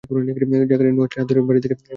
[0.61, 1.89] জাকারিয়া নুহাশের হাত ধরে বাড়ির দিকে এগুচ্ছেন।